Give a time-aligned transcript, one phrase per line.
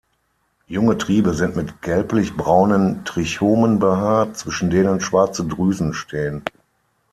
[0.65, 6.43] Junge Triebe sind mit gelblich-braunen Trichomen behaart, zwischen denen schwarze Drüsen stehen.